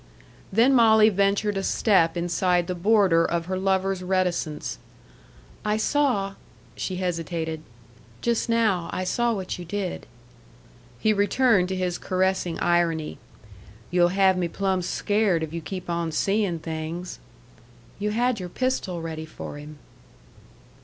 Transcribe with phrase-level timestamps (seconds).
[0.51, 4.79] Then Molly ventured a step inside the border of her lover's reticence.
[5.63, 6.33] "I saw"
[6.75, 7.61] she hesitated,
[8.19, 10.07] "just now, I saw what you did."
[10.97, 13.19] He returned to his caressing irony.
[13.91, 17.19] "You'll have me plumb scared if you keep on seein' things."
[17.99, 19.77] "You had your pistol ready for him."